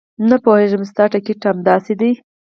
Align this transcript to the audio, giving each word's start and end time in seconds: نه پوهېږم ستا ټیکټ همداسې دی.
نه 0.29 0.37
پوهېږم 0.43 0.83
ستا 0.91 1.03
ټیکټ 1.11 1.41
همداسې 1.49 1.93
دی. 1.99 2.11